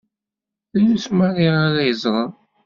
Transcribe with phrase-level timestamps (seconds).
[0.73, 2.31] Drus maḍi ara yeẓṛen.